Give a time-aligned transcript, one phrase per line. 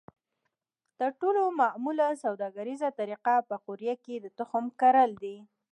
[0.99, 5.37] تر ټولو معموله سوداګریزه طریقه په قوریه کې د تخم کرل دي.